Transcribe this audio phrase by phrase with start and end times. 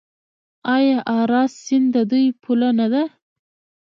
[0.75, 3.03] آیا اراس سیند د دوی پوله نه ده؟